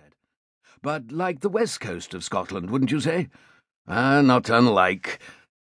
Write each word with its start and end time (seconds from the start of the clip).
said. 0.00 0.14
But 0.82 1.12
like 1.12 1.40
the 1.40 1.48
west 1.48 1.80
coast 1.80 2.14
of 2.14 2.24
Scotland, 2.24 2.70
wouldn't 2.70 2.90
you 2.90 3.00
say? 3.00 3.28
Ah, 3.86 4.20
not 4.22 4.48
unlike, 4.48 5.18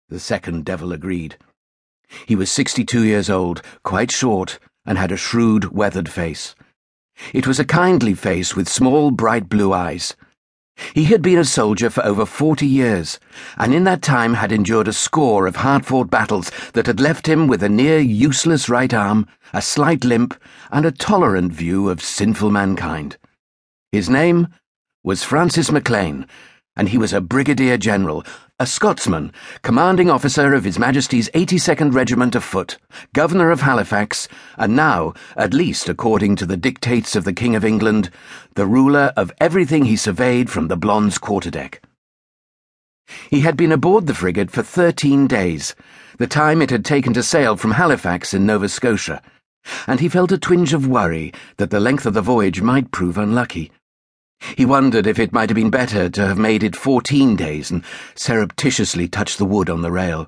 the 0.08 0.20
second 0.20 0.66
devil 0.66 0.92
agreed. 0.92 1.38
He 2.26 2.36
was 2.36 2.52
sixty-two 2.52 3.04
years 3.04 3.30
old, 3.30 3.62
quite 3.84 4.12
short, 4.12 4.60
and 4.86 4.98
had 4.98 5.12
a 5.12 5.18
shrewd, 5.18 5.66
weathered 5.66 6.10
face. 6.10 6.56
It 7.34 7.46
was 7.46 7.60
a 7.60 7.66
kindly 7.66 8.14
face 8.14 8.56
with 8.56 8.70
small, 8.70 9.12
bright 9.12 9.50
blue 9.50 9.74
eyes. 9.74 10.16
He 10.94 11.06
had 11.06 11.22
been 11.22 11.38
a 11.38 11.44
soldier 11.44 11.90
for 11.90 12.06
over 12.06 12.26
forty 12.26 12.66
years, 12.66 13.20
and 13.58 13.74
in 13.74 13.84
that 13.84 14.02
time 14.02 14.36
had 14.36 14.54
endured 14.54 14.88
a 14.88 14.94
score 14.94 15.46
of 15.46 15.58
hard 15.58 15.86
fought 15.86 16.10
battles 16.10 16.50
that 16.74 16.88
had 16.88 17.02
left 17.02 17.28
him 17.28 17.48
with 17.48 17.62
a 17.62 17.68
near 17.68 18.00
useless 18.00 18.70
right 18.70 18.94
arm, 18.94 19.28
a 19.52 19.62
slight 19.62 20.06
limp, 20.06 20.34
and 20.72 20.86
a 20.86 20.92
tolerant 20.92 21.52
view 21.52 21.90
of 21.90 22.02
sinful 22.02 22.50
mankind. 22.50 23.18
His 23.92 24.08
name 24.08 24.50
was 25.04 25.24
Francis 25.24 25.72
Maclean, 25.72 26.28
and 26.76 26.90
he 26.90 26.98
was 27.00 27.12
a 27.12 27.20
brigadier 27.20 27.76
general, 27.76 28.24
a 28.60 28.68
Scotsman, 28.68 29.34
commanding 29.64 30.12
officer 30.12 30.54
of 30.54 30.64
His 30.64 30.78
Majesty's 30.78 31.28
82nd 31.30 31.96
Regiment 31.96 32.36
of 32.36 32.44
Foot, 32.44 32.78
governor 33.14 33.50
of 33.50 33.62
Halifax, 33.62 34.28
and 34.58 34.76
now, 34.76 35.16
at 35.36 35.56
least 35.56 35.90
according 35.90 36.36
to 36.36 36.46
the 36.46 36.56
dictates 36.56 37.16
of 37.16 37.24
the 37.24 37.34
King 37.34 37.56
of 37.56 37.66
England, 37.66 38.12
the 38.54 38.68
ruler 38.68 39.12
of 39.18 39.32
everything 39.42 39.86
he 39.86 39.96
surveyed 39.96 40.52
from 40.52 40.68
the 40.68 40.78
Blonde's 40.78 41.18
quarterdeck. 41.18 41.82
He 43.32 43.40
had 43.40 43.58
been 43.58 43.72
aboard 43.72 44.06
the 44.06 44.14
frigate 44.14 44.52
for 44.52 44.62
thirteen 44.62 45.26
days, 45.26 45.74
the 46.20 46.28
time 46.28 46.62
it 46.62 46.70
had 46.70 46.86
taken 46.86 47.12
to 47.14 47.24
sail 47.24 47.58
from 47.58 47.72
Halifax 47.72 48.36
in 48.36 48.46
Nova 48.46 48.70
Scotia, 48.70 49.24
and 49.88 50.00
he 50.00 50.10
felt 50.10 50.32
a 50.32 50.38
twinge 50.38 50.74
of 50.74 50.88
worry 50.88 51.34
that 51.58 51.72
the 51.72 51.80
length 51.80 52.06
of 52.06 52.14
the 52.14 52.22
voyage 52.22 52.62
might 52.62 52.92
prove 52.92 53.18
unlucky. 53.18 53.72
He 54.56 54.66
wondered 54.66 55.06
if 55.06 55.20
it 55.20 55.34
might 55.34 55.50
have 55.50 55.56
been 55.56 55.70
better 55.70 56.10
to 56.10 56.28
have 56.28 56.38
made 56.38 56.64
it 56.64 56.76
fourteen 56.76 57.36
days 57.36 57.72
and 57.72 57.84
surreptitiously 58.16 59.08
touched 59.08 59.38
the 59.38 59.46
wood 59.46 59.70
on 59.70 59.82
the 59.82 59.92
rail. 59.92 60.28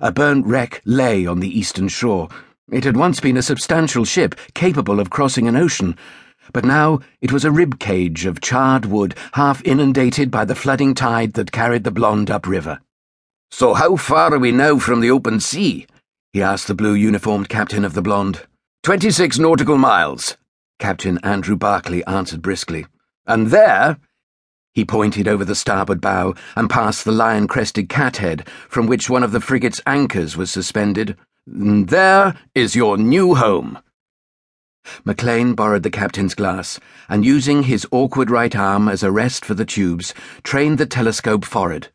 A 0.00 0.12
burnt 0.12 0.46
wreck 0.46 0.82
lay 0.84 1.26
on 1.26 1.40
the 1.40 1.58
eastern 1.58 1.88
shore. 1.88 2.28
It 2.70 2.84
had 2.84 2.96
once 2.96 3.20
been 3.20 3.36
a 3.36 3.42
substantial 3.42 4.04
ship 4.04 4.34
capable 4.54 5.00
of 5.00 5.10
crossing 5.10 5.48
an 5.48 5.56
ocean, 5.56 5.96
but 6.52 6.64
now 6.64 7.00
it 7.20 7.32
was 7.32 7.44
a 7.44 7.50
rib 7.50 7.78
cage 7.78 8.26
of 8.26 8.40
charred 8.40 8.86
wood, 8.86 9.14
half 9.32 9.62
inundated 9.64 10.30
by 10.30 10.44
the 10.44 10.54
flooding 10.54 10.94
tide 10.94 11.34
that 11.34 11.52
carried 11.52 11.84
the 11.84 11.90
Blonde 11.90 12.30
upriver. 12.30 12.80
So 13.50 13.74
how 13.74 13.96
far 13.96 14.32
are 14.34 14.38
we 14.38 14.52
now 14.52 14.78
from 14.78 15.00
the 15.00 15.10
open 15.10 15.40
sea? 15.40 15.86
he 16.32 16.42
asked 16.42 16.68
the 16.68 16.74
blue 16.74 16.94
uniformed 16.94 17.48
captain 17.48 17.84
of 17.84 17.94
the 17.94 18.02
Blonde. 18.02 18.46
Twenty-six 18.82 19.38
nautical 19.38 19.76
miles, 19.76 20.36
Captain 20.80 21.18
Andrew 21.22 21.54
Barclay 21.54 22.02
answered 22.06 22.42
briskly. 22.42 22.86
And 23.26 23.48
there, 23.48 23.98
he 24.72 24.84
pointed 24.84 25.28
over 25.28 25.44
the 25.44 25.54
starboard 25.54 26.00
bow 26.00 26.34
and 26.56 26.70
past 26.70 27.04
the 27.04 27.12
lion 27.12 27.46
crested 27.46 27.88
cathead 27.88 28.48
from 28.68 28.86
which 28.86 29.10
one 29.10 29.22
of 29.22 29.30
the 29.30 29.40
frigate's 29.40 29.80
anchors 29.86 30.36
was 30.36 30.50
suspended. 30.50 31.16
There 31.46 32.34
is 32.54 32.74
your 32.74 32.96
new 32.96 33.34
home. 33.34 33.78
Maclean 35.04 35.54
borrowed 35.54 35.82
the 35.82 35.90
captain's 35.90 36.34
glass 36.34 36.80
and, 37.08 37.24
using 37.24 37.64
his 37.64 37.86
awkward 37.90 38.30
right 38.30 38.56
arm 38.56 38.88
as 38.88 39.02
a 39.02 39.12
rest 39.12 39.44
for 39.44 39.54
the 39.54 39.66
tubes, 39.66 40.14
trained 40.42 40.78
the 40.78 40.86
telescope 40.86 41.44
forward. 41.44 41.88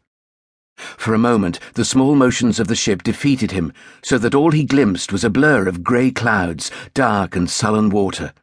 For 0.78 1.14
a 1.14 1.18
moment, 1.18 1.60
the 1.74 1.86
small 1.86 2.16
motions 2.16 2.60
of 2.60 2.68
the 2.68 2.76
ship 2.76 3.02
defeated 3.02 3.52
him, 3.52 3.74
so 4.04 4.18
that 4.20 4.36
all 4.36 4.52
he 4.52 4.64
glimpsed 4.64 5.12
was 5.12 5.24
a 5.24 5.30
blur 5.30 5.68
of 5.68 5.84
grey 5.84 6.12
clouds, 6.12 6.70
dark 6.94 7.36
and 7.36 7.50
sullen 7.50 7.90
water. 7.90 8.34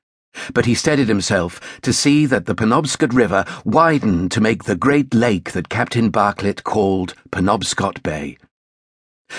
But 0.54 0.66
he 0.66 0.74
steadied 0.74 1.08
himself 1.08 1.60
to 1.82 1.92
see 1.92 2.26
that 2.26 2.46
the 2.46 2.54
Penobscot 2.54 3.12
River 3.12 3.44
widened 3.64 4.30
to 4.32 4.40
make 4.40 4.64
the 4.64 4.76
great 4.76 5.14
lake 5.14 5.52
that 5.52 5.68
Captain 5.68 6.10
Bartlett 6.10 6.64
called 6.64 7.14
Penobscot 7.30 8.02
Bay. 8.02 8.38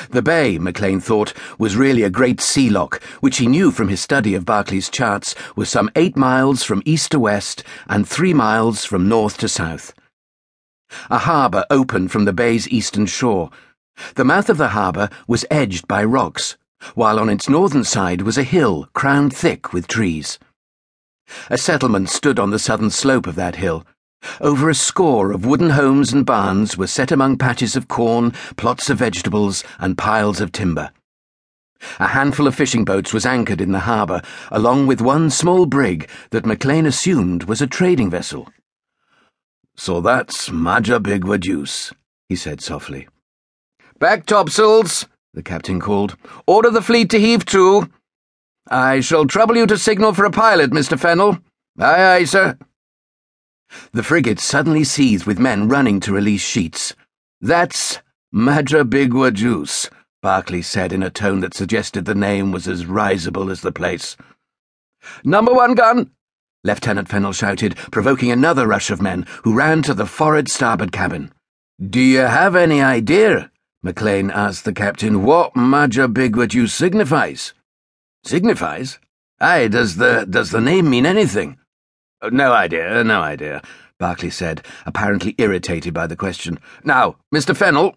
The 0.09 0.21
bay, 0.21 0.57
Maclean 0.57 0.99
thought, 0.99 1.33
was 1.59 1.75
really 1.75 2.01
a 2.01 2.09
great 2.09 2.41
sea 2.41 2.69
loch, 2.69 3.01
which 3.19 3.37
he 3.37 3.47
knew 3.47 3.69
from 3.69 3.89
his 3.89 4.01
study 4.01 4.33
of 4.33 4.45
Barclay's 4.45 4.89
charts 4.89 5.35
was 5.55 5.69
some 5.69 5.91
eight 5.95 6.17
miles 6.17 6.63
from 6.63 6.81
east 6.83 7.11
to 7.11 7.19
west 7.19 7.63
and 7.87 8.07
three 8.07 8.33
miles 8.33 8.85
from 8.85 9.07
north 9.07 9.37
to 9.37 9.47
south. 9.47 9.93
A 11.09 11.19
harbour 11.19 11.65
opened 11.69 12.11
from 12.11 12.25
the 12.25 12.33
bay's 12.33 12.67
eastern 12.69 13.05
shore. 13.05 13.51
The 14.15 14.25
mouth 14.25 14.49
of 14.49 14.57
the 14.57 14.69
harbour 14.69 15.09
was 15.27 15.45
edged 15.51 15.87
by 15.87 16.03
rocks, 16.03 16.57
while 16.95 17.19
on 17.19 17.29
its 17.29 17.47
northern 17.47 17.83
side 17.83 18.23
was 18.23 18.37
a 18.37 18.43
hill 18.43 18.87
crowned 18.93 19.35
thick 19.35 19.73
with 19.73 19.87
trees. 19.87 20.39
A 21.49 21.57
settlement 21.57 22.09
stood 22.09 22.39
on 22.39 22.51
the 22.51 22.59
southern 22.59 22.89
slope 22.89 23.27
of 23.27 23.35
that 23.35 23.55
hill. 23.55 23.85
Over 24.39 24.69
a 24.69 24.75
score 24.75 25.31
of 25.31 25.45
wooden 25.45 25.71
homes 25.71 26.13
and 26.13 26.25
barns 26.25 26.77
were 26.77 26.87
set 26.87 27.11
among 27.11 27.37
patches 27.37 27.75
of 27.75 27.87
corn, 27.87 28.31
plots 28.55 28.89
of 28.89 28.99
vegetables, 28.99 29.63
and 29.79 29.97
piles 29.97 30.39
of 30.39 30.51
timber. 30.51 30.91
A 31.99 32.07
handful 32.07 32.47
of 32.47 32.55
fishing 32.55 32.85
boats 32.85 33.13
was 33.13 33.25
anchored 33.25 33.59
in 33.59 33.73
the 33.73 33.79
harbour, 33.79 34.21
along 34.49 34.87
with 34.87 35.01
one 35.01 35.29
small 35.29 35.65
brig 35.65 36.09
that 36.31 36.45
Maclean 36.45 36.85
assumed 36.85 37.43
was 37.43 37.61
a 37.61 37.67
trading 37.67 38.09
vessel. 38.09 38.47
So 39.75 39.99
that's 39.99 40.49
Majabigwaduce, 40.49 41.93
he 42.29 42.35
said 42.35 42.61
softly. 42.61 43.07
Back 43.99 44.25
topsails, 44.25 45.07
the 45.33 45.43
captain 45.43 45.79
called. 45.79 46.15
Order 46.47 46.69
the 46.69 46.81
fleet 46.81 47.09
to 47.09 47.19
heave 47.19 47.45
to. 47.47 47.89
I 48.67 49.01
shall 49.01 49.25
trouble 49.25 49.57
you 49.57 49.67
to 49.67 49.77
signal 49.77 50.13
for 50.13 50.25
a 50.25 50.31
pilot, 50.31 50.71
Mr. 50.71 50.97
Fennel. 50.97 51.39
Aye, 51.79 52.15
aye, 52.15 52.23
sir. 52.23 52.57
The 53.91 54.03
frigate 54.03 54.39
suddenly 54.39 54.83
seethed 54.83 55.25
with 55.25 55.39
men 55.39 55.67
running 55.67 55.99
to 56.01 56.13
release 56.13 56.41
sheets. 56.41 56.95
That's 57.41 57.99
Majabigwaduce, 58.33 59.89
Barclay 60.21 60.61
said 60.61 60.93
in 60.93 61.03
a 61.03 61.09
tone 61.09 61.41
that 61.41 61.53
suggested 61.53 62.05
the 62.05 62.15
name 62.15 62.51
was 62.51 62.67
as 62.67 62.85
risible 62.85 63.49
as 63.49 63.61
the 63.61 63.71
place. 63.71 64.15
Number 65.23 65.53
one 65.53 65.75
gun! 65.75 66.11
Lieutenant 66.63 67.09
Fennel 67.09 67.33
shouted, 67.33 67.75
provoking 67.91 68.31
another 68.31 68.65
rush 68.65 68.89
of 68.89 69.01
men 69.01 69.25
who 69.43 69.53
ran 69.53 69.81
to 69.81 69.93
the 69.93 70.05
forward 70.05 70.47
starboard 70.47 70.93
cabin. 70.93 71.33
Do 71.81 71.99
you 71.99 72.19
have 72.19 72.55
any 72.55 72.81
idea, 72.81 73.51
Maclean 73.81 74.31
asked 74.31 74.63
the 74.63 74.71
captain, 74.71 75.23
what 75.23 75.53
Majabigwaduce 75.55 76.69
signifies? 76.69 77.53
Signifies? 78.23 78.99
Aye, 79.39 79.67
does 79.67 79.97
the 79.97 80.25
does 80.29 80.51
the 80.51 80.61
name 80.61 80.89
mean 80.89 81.05
anything? 81.05 81.57
Oh, 82.21 82.29
no 82.29 82.53
idea, 82.53 83.03
no 83.03 83.21
idea, 83.21 83.61
Barclay 83.99 84.29
said, 84.29 84.65
apparently 84.85 85.35
irritated 85.37 85.93
by 85.93 86.07
the 86.07 86.15
question. 86.15 86.57
Now, 86.85 87.17
Mr. 87.35 87.55
Fennel. 87.55 87.95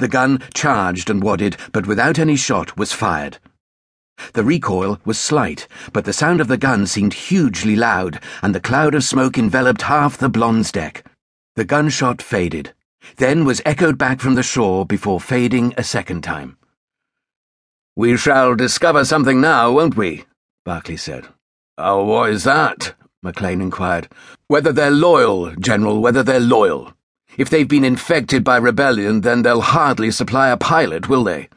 The 0.00 0.08
gun 0.08 0.42
charged 0.54 1.08
and 1.08 1.22
wadded, 1.22 1.56
but 1.72 1.86
without 1.86 2.18
any 2.18 2.34
shot 2.34 2.76
was 2.76 2.92
fired. 2.92 3.38
The 4.32 4.42
recoil 4.42 5.00
was 5.04 5.20
slight, 5.20 5.68
but 5.92 6.04
the 6.04 6.12
sound 6.12 6.40
of 6.40 6.48
the 6.48 6.56
gun 6.56 6.86
seemed 6.86 7.14
hugely 7.14 7.76
loud, 7.76 8.20
and 8.42 8.52
the 8.52 8.60
cloud 8.60 8.96
of 8.96 9.04
smoke 9.04 9.38
enveloped 9.38 9.82
half 9.82 10.18
the 10.18 10.28
Blonde's 10.28 10.72
deck. 10.72 11.04
The 11.54 11.64
gunshot 11.64 12.20
faded, 12.20 12.74
then 13.16 13.44
was 13.44 13.62
echoed 13.64 13.96
back 13.96 14.20
from 14.20 14.34
the 14.34 14.42
shore 14.42 14.84
before 14.84 15.20
fading 15.20 15.74
a 15.76 15.84
second 15.84 16.22
time. 16.22 16.57
We 17.98 18.16
shall 18.16 18.54
discover 18.54 19.04
something 19.04 19.40
now, 19.40 19.72
won't 19.72 19.96
we? 19.96 20.24
Barclay 20.64 20.94
said. 20.94 21.26
Oh, 21.76 22.04
what 22.04 22.30
is 22.30 22.44
that? 22.44 22.94
Maclean 23.24 23.60
inquired. 23.60 24.06
Whether 24.46 24.70
they're 24.70 24.92
loyal, 24.92 25.50
General, 25.56 26.00
whether 26.00 26.22
they're 26.22 26.38
loyal. 26.38 26.92
If 27.36 27.50
they've 27.50 27.66
been 27.66 27.82
infected 27.82 28.44
by 28.44 28.58
rebellion, 28.58 29.22
then 29.22 29.42
they'll 29.42 29.62
hardly 29.62 30.12
supply 30.12 30.50
a 30.50 30.56
pilot, 30.56 31.08
will 31.08 31.24
they? 31.24 31.48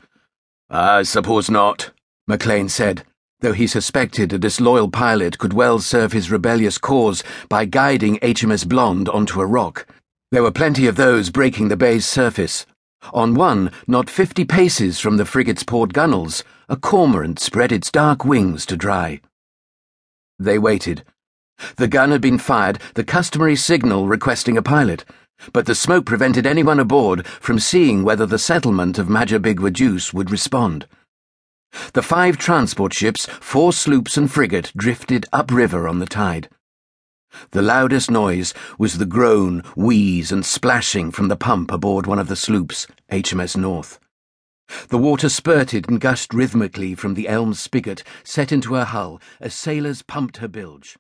I 0.68 1.04
suppose 1.04 1.48
not, 1.48 1.92
Maclean 2.28 2.70
said, 2.70 3.04
though 3.42 3.54
he 3.54 3.68
suspected 3.68 4.34
a 4.34 4.40
disloyal 4.40 4.90
pilot 4.90 5.38
could 5.38 5.54
well 5.54 5.78
serve 5.78 6.12
his 6.12 6.32
rebellious 6.32 6.80
cause 6.80 7.24
by 7.50 7.66
guiding 7.66 8.18
HMS 8.18 8.68
Blonde 8.68 9.08
onto 9.10 9.42
a 9.42 9.46
rock. 9.46 9.86
There 10.32 10.42
were 10.42 10.50
plenty 10.50 10.88
of 10.88 10.96
those 10.96 11.30
breaking 11.30 11.68
the 11.68 11.78
bay's 11.78 12.08
surface, 12.08 12.66
on 13.14 13.34
one, 13.34 13.72
not 13.88 14.10
fifty 14.10 14.46
paces 14.46 15.00
from 15.00 15.18
the 15.18 15.26
frigate's 15.26 15.64
port 15.64 15.94
gunwales, 15.94 16.44
a 16.70 16.78
cormorant 16.78 17.40
spread 17.40 17.72
its 17.72 17.92
dark 17.92 18.24
wings 18.24 18.66
to 18.66 18.78
dry. 18.78 19.20
They 20.40 20.58
waited. 20.58 21.04
The 21.78 21.88
gun 21.88 22.12
had 22.12 22.22
been 22.22 22.38
fired, 22.38 22.80
the 22.96 23.04
customary 23.04 23.56
signal 23.56 24.08
requesting 24.08 24.58
a 24.58 24.62
pilot, 24.62 25.06
but 25.54 25.66
the 25.66 25.76
smoke 25.76 26.06
prevented 26.06 26.46
anyone 26.46 26.80
aboard 26.80 27.26
from 27.26 27.60
seeing 27.60 28.04
whether 28.04 28.26
the 28.26 28.40
settlement 28.40 28.98
of 28.98 29.08
Majabigwaduce 29.08 30.14
would 30.14 30.32
respond. 30.32 30.88
The 31.94 32.02
five 32.04 32.38
transport 32.38 32.94
ships, 32.94 33.26
four 33.26 33.74
sloops 33.74 34.18
and 34.18 34.32
frigate 34.32 34.72
drifted 34.76 35.26
upriver 35.32 35.88
on 35.88 36.00
the 36.00 36.06
tide. 36.06 36.50
The 37.52 37.62
loudest 37.62 38.12
noise 38.12 38.54
was 38.78 38.98
the 38.98 39.06
groan, 39.06 39.62
wheeze, 39.76 40.32
and 40.32 40.46
splashing 40.46 41.12
from 41.12 41.28
the 41.30 41.38
pump 41.38 41.72
aboard 41.72 42.06
one 42.06 42.20
of 42.20 42.28
the 42.28 42.36
sloops, 42.36 42.88
HMS 43.12 43.56
North. 43.56 44.00
The 44.90 44.98
water 44.98 45.30
spurted 45.30 45.90
and 45.90 46.00
gushed 46.00 46.34
rhythmically 46.34 46.96
from 46.96 47.14
the 47.14 47.28
elm 47.28 47.54
spigot 47.54 48.04
set 48.24 48.52
into 48.52 48.74
her 48.74 48.86
hull 48.86 49.22
as 49.40 49.54
sailors 49.54 50.02
pumped 50.02 50.38
her 50.38 50.48
bilge. 50.48 50.98